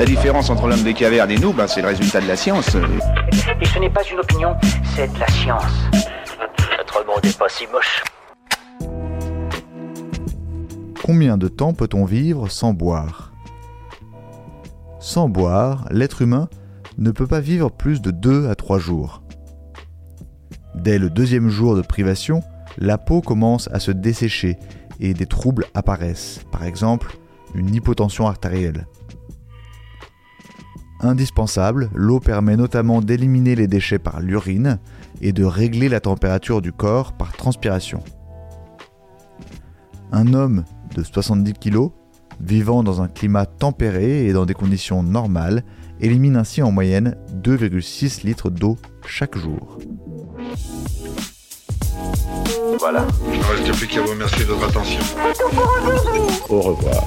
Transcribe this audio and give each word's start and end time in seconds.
La 0.00 0.06
différence 0.06 0.48
entre 0.48 0.66
l'homme 0.66 0.82
des 0.82 0.94
cavernes 0.94 1.30
et 1.30 1.36
nous, 1.36 1.52
ben, 1.52 1.66
c'est 1.66 1.82
le 1.82 1.88
résultat 1.88 2.22
de 2.22 2.26
la 2.26 2.34
science. 2.34 2.74
Et 3.60 3.66
ce 3.66 3.78
n'est 3.78 3.90
pas 3.90 4.00
une 4.10 4.18
opinion, 4.18 4.56
c'est 4.96 5.12
de 5.12 5.18
la 5.18 5.26
science. 5.26 5.74
Notre 6.78 7.06
monde 7.06 7.22
n'est 7.22 7.34
pas 7.34 7.50
si 7.50 7.66
moche. 7.66 8.02
Combien 11.04 11.36
de 11.36 11.48
temps 11.48 11.74
peut-on 11.74 12.06
vivre 12.06 12.48
sans 12.48 12.72
boire? 12.72 13.34
Sans 15.00 15.28
boire, 15.28 15.84
l'être 15.90 16.22
humain 16.22 16.48
ne 16.96 17.10
peut 17.10 17.26
pas 17.26 17.40
vivre 17.40 17.70
plus 17.70 18.00
de 18.00 18.10
2 18.10 18.48
à 18.48 18.54
3 18.54 18.78
jours. 18.78 19.22
Dès 20.74 20.98
le 20.98 21.10
deuxième 21.10 21.50
jour 21.50 21.76
de 21.76 21.82
privation, 21.82 22.42
la 22.78 22.96
peau 22.96 23.20
commence 23.20 23.68
à 23.70 23.80
se 23.80 23.90
dessécher 23.90 24.56
et 24.98 25.12
des 25.12 25.26
troubles 25.26 25.66
apparaissent, 25.74 26.40
par 26.50 26.64
exemple 26.64 27.18
une 27.54 27.74
hypotension 27.74 28.26
artérielle. 28.26 28.86
Indispensable, 31.02 31.90
l'eau 31.94 32.20
permet 32.20 32.56
notamment 32.56 33.00
d'éliminer 33.00 33.54
les 33.54 33.66
déchets 33.66 33.98
par 33.98 34.20
l'urine 34.20 34.78
et 35.22 35.32
de 35.32 35.44
régler 35.44 35.88
la 35.88 36.00
température 36.00 36.60
du 36.60 36.72
corps 36.72 37.14
par 37.14 37.32
transpiration. 37.32 38.02
Un 40.12 40.34
homme 40.34 40.64
de 40.94 41.02
70 41.02 41.54
kg, 41.54 41.88
vivant 42.40 42.82
dans 42.82 43.00
un 43.00 43.08
climat 43.08 43.46
tempéré 43.46 44.26
et 44.26 44.32
dans 44.32 44.44
des 44.44 44.54
conditions 44.54 45.02
normales, 45.02 45.64
élimine 46.00 46.36
ainsi 46.36 46.62
en 46.62 46.70
moyenne 46.70 47.16
2,6 47.42 48.26
litres 48.26 48.50
d'eau 48.50 48.76
chaque 49.06 49.38
jour. 49.38 49.78
Voilà. 52.78 53.06
Il 53.32 53.38
ne 53.38 53.44
reste 53.44 53.78
plus 53.78 53.86
qu'à 53.86 54.00
vous 54.02 54.10
remercier 54.10 54.44
de 54.44 54.50
votre 54.50 54.68
attention. 54.68 55.00
Au 56.48 56.60
revoir. 56.60 57.04